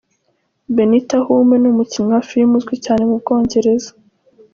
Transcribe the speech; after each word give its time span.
Benita 0.75 1.17
Hume 1.25 1.55
ni 1.59 1.67
umukinnyi 1.73 2.11
wa 2.15 2.21
filime 2.29 2.53
uzwi 2.57 2.75
cyane 2.85 3.01
mu 3.09 3.15
Bwongereza. 3.21 3.89